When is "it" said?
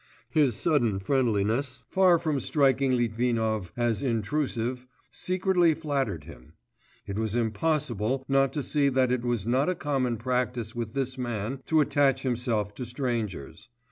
7.05-7.19, 9.11-9.23